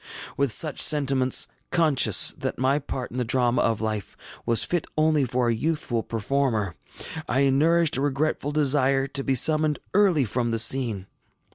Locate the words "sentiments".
0.81-1.47